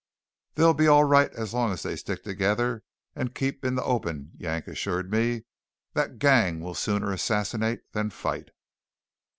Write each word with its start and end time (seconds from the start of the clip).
"They'll 0.55 0.73
be 0.73 0.87
all 0.87 1.03
right 1.03 1.31
as 1.35 1.53
long 1.53 1.71
as 1.71 1.83
they 1.83 1.95
stick 1.95 2.23
together 2.23 2.83
and 3.15 3.35
keep 3.35 3.63
in 3.63 3.75
the 3.75 3.83
open," 3.83 4.31
Yank 4.39 4.67
assured 4.67 5.11
me. 5.11 5.43
"That 5.93 6.17
gang 6.17 6.59
will 6.59 6.73
sooner 6.73 7.11
assassinate 7.13 7.81
than 7.93 8.09
fight." 8.09 8.49